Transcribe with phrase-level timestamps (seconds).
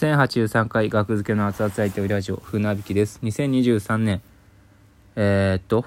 [0.00, 3.20] 1083回学付けの熱々相手ラジオ船引きです。
[3.22, 4.22] 2023年。
[5.14, 5.84] えー、っと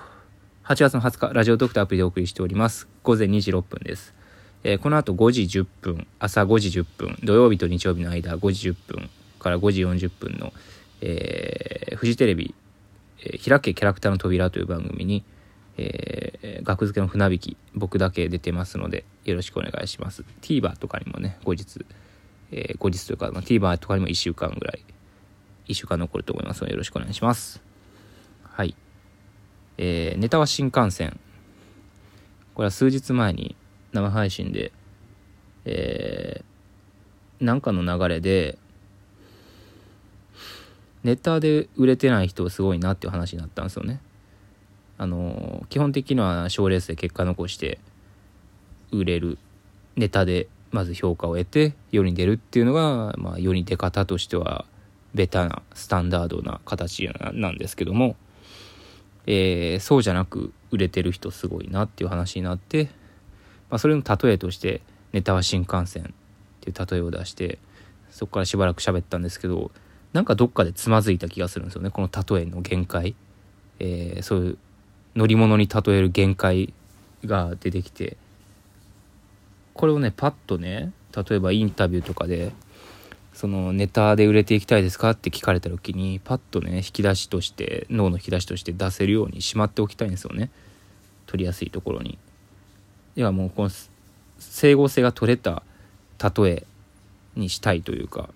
[0.66, 2.88] 8月の20日ラジオドクターアプリでお送りしております。
[3.02, 4.14] 午前2時6分です、
[4.64, 10.54] えーこの後5時10分朝5時10分土曜日と日曜日の間5時10分から5時40分の、
[11.02, 12.54] えーフジテレビ、
[13.26, 15.24] えー開けキャラクターの扉」という番組に、
[15.78, 20.24] えー学付けの船引き僕だけ出てますのでよろしくお願いします。
[20.44, 21.84] TVer とかにもね後日
[22.56, 24.84] えー後日というか、まあ、TVer とかにも1週間ぐらい
[25.68, 27.62] 1週間残ると思いますのでよろしくお願いします。
[28.44, 28.76] はい。
[29.78, 31.20] えーネタは新幹線。
[32.54, 33.56] これは数日前に
[33.92, 34.72] 生配信で
[35.66, 38.58] えーなんかの流れで
[41.04, 44.00] ネタで売れてない人すごいなっていう話になったんですよね。
[45.00, 47.80] あのー基本的には賞レースで結果残して
[48.92, 49.40] 売れる
[49.96, 54.66] ネタでまず評価を得て世に出るっていうのが、まあ、世に出方としては
[55.14, 58.16] ベタなスタンダードな形なんですけども、
[59.28, 62.86] えーそうじゃなく売れてる人すごいなっていう話になって、
[63.70, 64.82] まあ、それの例えとして
[65.14, 66.06] ネタは新幹線っ
[66.62, 67.60] ていう例えを出して
[68.10, 69.72] そこからしばらく喋ったんですけど
[70.12, 73.16] なんかどっかでつまずいた気がするんですよねこの例えの限界、
[73.80, 74.58] えーそういう
[75.16, 76.74] 乗り物に例える限界
[77.24, 78.18] が出てきて
[79.74, 82.52] これをねパッとね例えばインタビューとかで
[83.34, 90.50] そのネタで売れていきたいですかって聞かれた時にパッとね引き出しとして脳の引き出しとして出せるようにしまっておきたいんですよね。
[91.26, 92.20] 取りやすいところに。
[93.16, 93.72] ではもうこの
[94.40, 95.64] 整合性が取れた
[96.22, 96.66] 例え
[97.36, 98.30] にしたいというか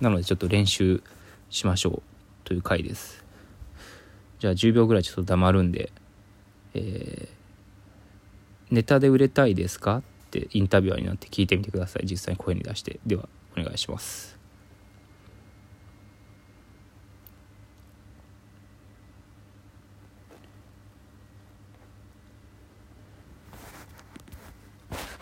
[0.00, 1.02] なのでちょっと練習
[1.50, 2.02] しましょう
[2.44, 3.24] という回です。
[4.38, 5.92] じゃあ10秒ぐらいちょっと黙るんで
[6.74, 7.36] えー
[8.68, 12.06] ネタで売れたいですかってインタビュアーになって聞いてみてください。
[12.06, 12.98] 実際に声に出して。
[13.06, 14.36] ではお願いします。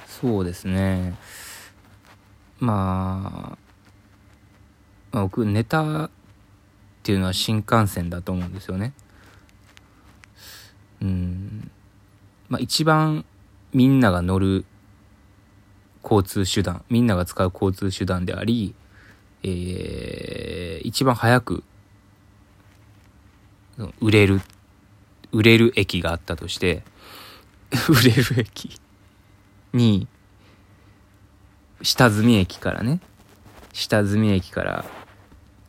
[0.09, 1.15] そうですね。
[2.59, 3.59] まあ
[5.12, 6.10] まあ僕ネタっ
[7.03, 8.94] ていうのは新幹線だと思うんですよね。
[11.03, 11.71] うん。
[12.48, 13.25] まあ、一番
[13.72, 14.65] みんなが乗る
[16.04, 18.75] 交通手段みんなが使う交通手段であり、
[19.42, 20.54] えー
[20.84, 21.65] 一番早く
[24.00, 24.41] 売れる
[25.32, 26.84] 売れる駅があったとして
[27.88, 28.78] 売れる駅
[29.72, 30.06] に
[31.82, 33.00] 下積み駅からね
[33.72, 34.84] 下積み駅から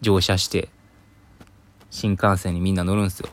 [0.02, 0.70] 乗車して
[1.90, 3.30] 新幹線にみんな乗るんですよ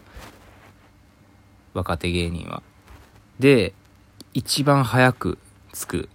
[1.75, 2.63] 若手芸人は。
[3.39, 3.75] で
[4.35, 5.39] 一番早く
[5.75, 6.09] 着く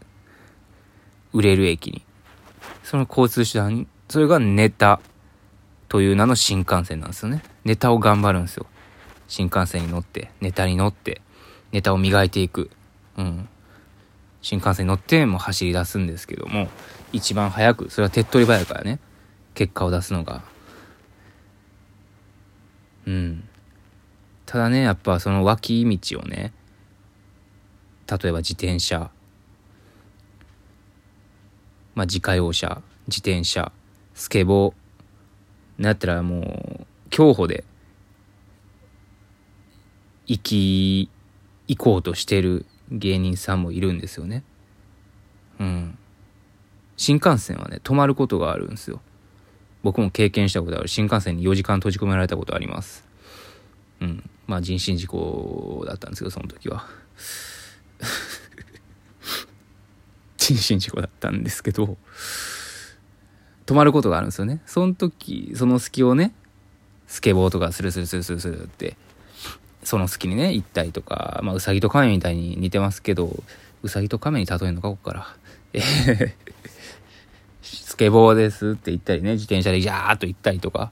[1.38, 2.02] 売れる駅に。
[2.84, 5.00] その交通手段にそれがネタ
[5.88, 7.44] という名の新幹線なんですよね。
[7.64, 8.66] ネタを頑張るんですよ。
[9.28, 11.22] 新幹線に乗ってネタに乗って
[11.72, 12.72] ネタを磨いていく。
[13.18, 13.48] うん。
[14.42, 16.70] 新幹線に乗っても走り出すんですけども
[17.12, 19.00] 一番早くそれは手っ取り早いからね。
[19.54, 20.44] 結果を出すのが。
[23.06, 23.48] うん。
[24.48, 26.54] ただねやっぱその脇道をね
[28.09, 29.12] 例えば自転車
[31.97, 33.72] まあ自家用車自転車
[34.13, 34.74] スケボー。
[35.81, 37.63] なったらもう競歩で
[40.28, 41.09] 行き
[41.68, 44.44] 行こうとしてる芸人さんもいるんですよね。
[45.59, 45.97] うん。
[46.97, 49.02] 新幹線はね止まることがあるんですよ。
[49.81, 50.88] 僕も経験したことある。
[50.88, 53.06] 新幹線に4時間閉じ込められたことあります。
[54.02, 54.30] うん。
[54.46, 56.86] まあ人身事故だったんですけどその時は。
[60.56, 61.97] 人身事故だったんですけど
[63.66, 64.62] 止まることがあるんですよね。
[64.66, 66.34] その時その隙をね
[67.08, 68.96] スケボーとかスルスルスルスルスルって
[69.84, 73.44] その隙にね行ったりとかまあウサギとカメみたいに似てますけど
[73.84, 75.36] ウサギとカメに例えるのかここから。
[75.74, 75.81] え
[77.62, 80.92] スケボーですって言ったりね自転車でジャーっと行ったりとか。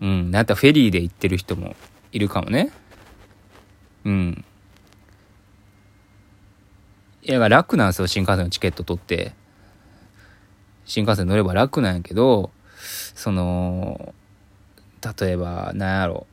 [0.00, 0.30] うん。
[0.30, 1.74] なんやったらフェリーで行ってる人も
[2.12, 2.70] いるかもね。
[4.04, 4.44] うん。
[7.28, 9.32] いや楽なんですよ新幹線のチケット取って。
[10.84, 12.52] 新幹線乗れば楽なんやけど
[13.16, 14.14] その
[15.18, 16.28] 例えばなんやろ。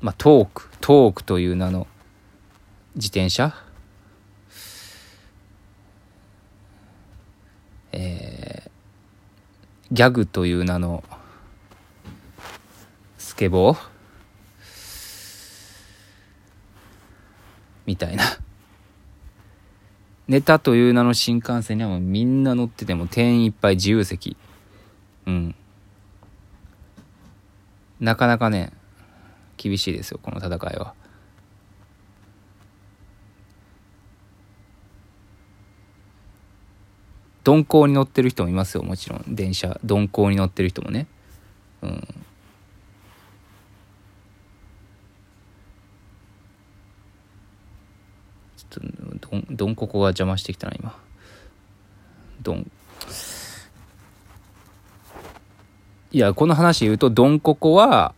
[0.00, 1.88] まあトークトークという名の
[2.94, 3.52] 自転車？
[7.90, 8.70] えー
[9.90, 11.02] ギャグという名の
[13.16, 13.97] スケボー？
[17.98, 18.24] たいな。
[20.28, 24.36] ネタという名の新幹線にはもうみんな乗ってても定員いっぱい自由席。
[25.26, 25.54] うん。
[27.98, 28.72] なかなかね
[29.56, 30.94] 厳しいですよこの戦いは。
[37.44, 39.24] 鈍行に乗ってる人もいますよもちろん。
[39.28, 41.06] 電車鈍行に乗ってる人もね。
[41.80, 42.17] うん。
[48.76, 50.94] ょっとどんどんここが邪魔してきたな今。
[52.42, 52.70] どん。
[56.10, 58.14] いやこの話言うとどんここは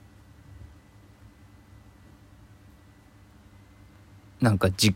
[4.41, 4.95] なんかじ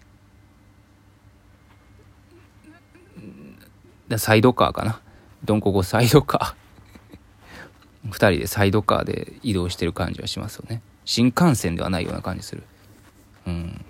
[4.16, 5.00] サイドカーかな。
[5.44, 8.10] どんここサイドカー。
[8.10, 10.82] 2人でサイドカーで移動してる感じはしますよね。
[11.04, 12.62] 新幹線ではないような感じする。
[13.46, 13.84] うん。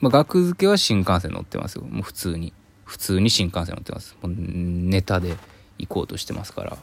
[0.00, 1.82] まあ、額付けは新幹線乗ってますよ。
[1.82, 2.52] もう普通に。
[2.84, 4.16] 普通に新幹線乗ってます。
[4.22, 5.36] もうネタで
[5.78, 6.76] 行こうとしてますから。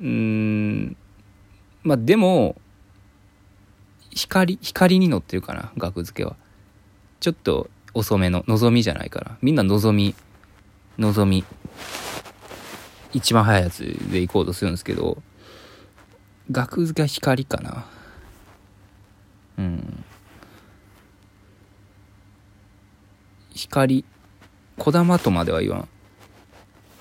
[0.00, 0.96] うん。
[1.82, 2.56] まあでも
[4.10, 6.36] 光光に乗ってるかな額付けは。
[7.20, 9.38] ちょっと遅めの望みじゃないから。
[9.40, 10.14] みんな望み
[10.98, 11.44] 望み。
[13.12, 13.80] 一番早いやつ
[14.10, 15.22] で行こうとするんですけど。
[16.50, 17.86] 額付けは光かな。
[19.58, 20.04] うん。
[23.54, 24.04] 光
[24.78, 25.88] こだまとまでは言わん。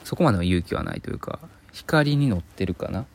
[0.03, 1.39] そこまでは勇気はないというか
[1.71, 3.05] 光に乗ってるかな。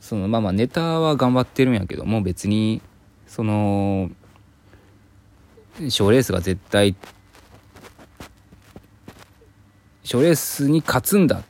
[0.00, 2.80] そのまあまあネタは頑張ってるんやけども別に
[3.26, 4.10] その
[5.90, 6.96] 賞レースが絶対
[10.02, 11.42] 賞レースに勝つんだっ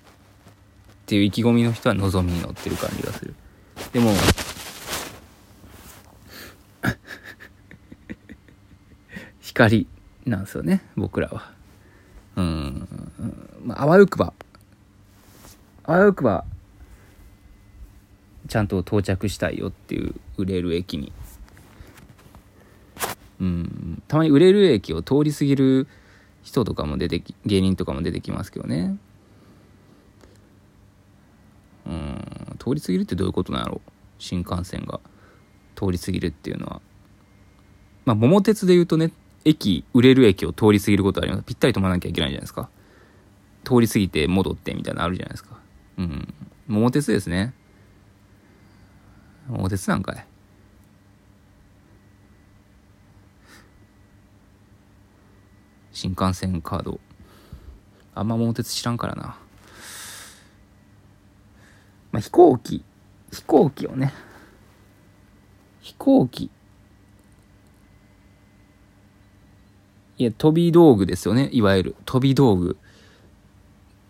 [1.08, 3.34] ていう意気込みの人は望みに乗ってる感じがする。
[3.94, 4.12] でも
[9.40, 9.86] 光
[10.26, 11.50] なんですよね僕らは。
[12.36, 12.86] うん。
[13.64, 14.34] まああわよくば
[15.84, 16.44] あわよくば
[18.46, 21.10] ちゃんと到着したいよっていう売れる駅に。
[23.40, 24.02] うん。
[24.08, 25.88] たまに売れる駅を通り過ぎる
[26.42, 28.98] 人とかも出てき芸人とかも出てきますけどね
[31.88, 33.80] うん通り過ぎるってどういうことなんやろ？
[34.18, 35.00] 新幹線が。
[35.74, 36.80] 通り過ぎるっていうのは。
[38.04, 39.12] まあ桃鉄で言うとね
[39.44, 41.44] 駅売れる駅を通り過ぎることあります。
[41.44, 42.68] ぴったり止まなきゃいけないじゃないですか。
[43.64, 45.58] 通り過ぎて戻ってみたいなのあるじゃないですか。
[45.98, 46.34] うん。
[46.66, 47.54] 桃鉄ですね。
[49.48, 50.26] 桃鉄なんかい。
[55.92, 57.00] 新幹線カード。
[58.14, 59.36] あんま桃鉄知らんからな。
[62.18, 62.84] まあ飛行機。
[63.32, 64.12] 飛行機をね。
[65.80, 66.50] 飛行機。
[70.18, 71.48] いや飛び道具ですよね。
[71.52, 71.96] いわゆる。
[72.04, 72.76] 飛び道具。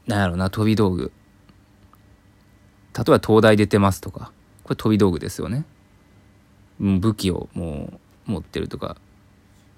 [0.06, 1.12] なんやろな飛び道具。
[2.96, 4.32] 例えば東大出てますとか。
[4.64, 5.66] これ飛び道具ですよね。
[6.80, 8.96] 武器をもう持ってるとか。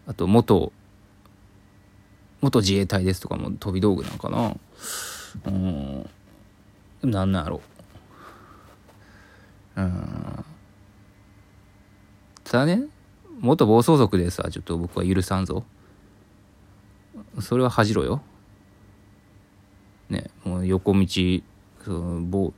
[0.07, 0.73] あと元
[2.41, 4.57] 元自衛隊ですとかも飛び道具なのかな。
[5.47, 6.11] うん。
[7.03, 7.61] なんなんやろ。
[9.81, 10.45] うん。
[12.45, 12.83] ただね
[13.41, 15.65] 元暴走族でさちょっと僕は許さんぞ。
[17.41, 18.23] それは恥じろよ。
[20.09, 21.07] ねもう横道
[21.85, 22.53] その棒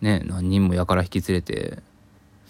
[0.00, 1.82] ね何人もやから引き連れて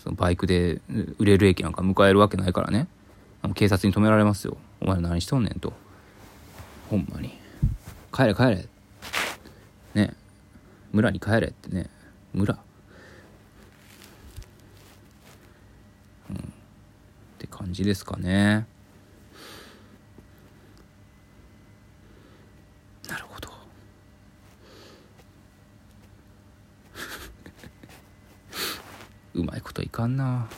[0.02, 0.80] そのバイクで
[1.18, 2.86] 売れる駅なんか迎えるわけないからね。
[3.54, 4.56] 警察に止められますよ。
[4.80, 5.72] お前何しとんねんと。
[6.88, 7.38] ほんまに。
[8.12, 8.66] 帰れ帰れ。
[9.94, 10.14] ね
[10.92, 11.88] 村に帰れってね。
[12.32, 12.58] 村
[16.30, 16.52] うん
[17.40, 18.66] って感じですかね。
[23.08, 23.48] なるほど。
[29.32, 30.50] うまいこといかんな。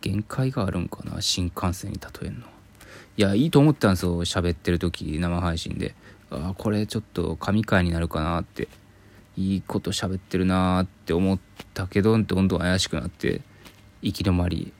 [0.00, 2.46] 限界があるんかな新幹線に例えんの。
[3.16, 5.94] いやいいと思ったんですよ喋ってる時生配信で。
[6.32, 8.66] ああこれちょっと神回になるかなって。
[9.36, 11.38] いいこと喋ってるなって思っ
[11.72, 13.42] たけどどんどん怪しくなって。
[14.02, 14.72] 行き止まり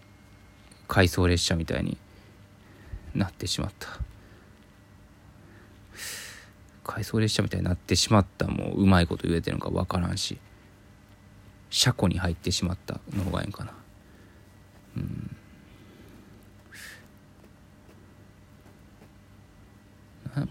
[0.88, 1.98] 回送列車みたいに
[3.14, 3.88] なってしまった。
[6.84, 10.40] 回送列車みたいになってしまったもううまいこと言えてるのか分からんし
[11.68, 13.72] 車庫に入ってしまったの方がいいんかな。
[14.96, 15.36] うん。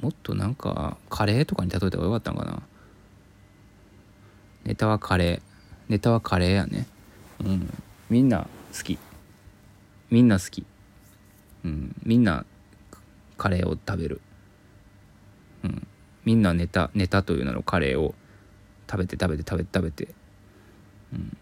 [0.02, 2.62] もっとなんかカレーとかに例えた方がよかったんかな。
[4.64, 5.42] ネタはカレー。
[5.90, 6.88] ネタはカレーやね。
[7.44, 7.74] うん。
[8.10, 8.98] みんな好き。
[10.10, 10.66] みんな好き。
[11.66, 11.96] うん。
[12.04, 12.46] みんな
[13.38, 14.22] カレーを食べる。
[15.64, 15.88] うん。
[16.26, 18.14] みんなネタネタという名のカレーを
[18.90, 20.08] 食べて食べて食べて食べて。
[21.14, 21.38] うん。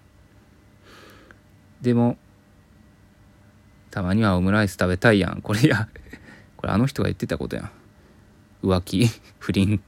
[1.82, 2.18] でも
[3.92, 5.42] たまにはオムライス食べたいやん。
[5.42, 5.90] これや。
[6.58, 7.72] これあの人が言ってたことやん。
[8.64, 9.08] 浮気？
[9.40, 9.82] 不倫？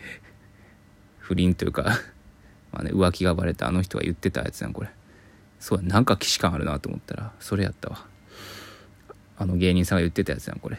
[1.18, 1.82] 不倫というか
[2.72, 4.90] まあね浮気がバレたあの人が言ってたやつやんこれ。
[5.60, 8.06] そうなんか既視感あるなと思ったらそれやったわ。
[9.36, 10.78] あの芸人さんが言ってたやつやんこれ。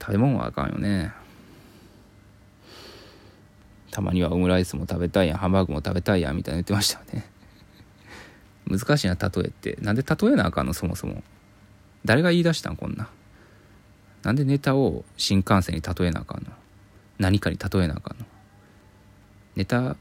[0.00, 1.12] 食べ物はあかんよね。
[3.90, 7.24] たまにはオムライスも食べたいやんハンバーグも食べたいやんみたいな言ってましたよね。
[8.68, 9.78] 難しいな例えって。
[9.80, 11.22] なんで例えなあかんのそもそも。
[12.04, 13.08] 誰が言い出したんこんな。
[14.22, 16.50] なんでネタを新幹線に例えなあかんの？
[17.18, 18.26] 何かに例えなあかんの？
[19.54, 19.96] ネタ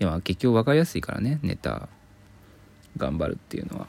[0.00, 1.88] いやまあ結局分かりやすいからねネタ。
[2.96, 3.86] 頑張るっていうのは。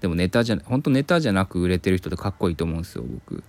[0.00, 3.42] でもネタじゃ本当ネタじゃなく売れてる人ってかっこいいと思うんですよ僕。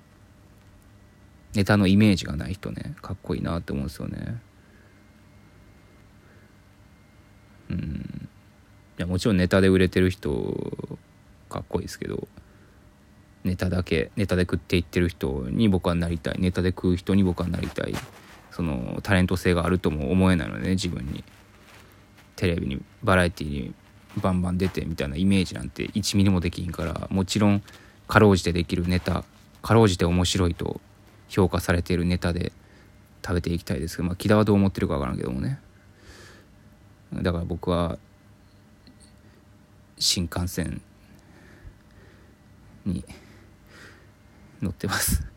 [1.55, 2.95] ネタのイメージがない人ね。
[3.01, 4.41] かっこいいなって思うんですよね。
[7.69, 8.29] うん。
[8.97, 10.31] いやもちろんネタで売れてる人
[11.49, 12.27] かっこいいですけど。
[13.43, 16.35] ネタだけネタで食っていってる人に僕はなりたい。
[16.39, 17.93] ネタで食う人に僕はなりたい。
[18.53, 21.23] そのタレント性があるとも思えないのでね自分に。
[22.35, 23.73] テレビにバラエティに
[24.17, 27.61] バンバン出てみたいなイメージなんて1ミリもできんからもちろん
[28.07, 29.23] かろうじてできるネタ
[29.61, 30.81] かろうじて面白いと
[31.29, 32.51] 評価されているネタで
[33.25, 35.59] 食べていきたいですけどまあ木田はどう思ってるか分からんけどもね。
[37.13, 37.97] だから僕は
[39.97, 40.81] 新幹線
[42.85, 43.05] に
[44.61, 45.33] 乗ってます。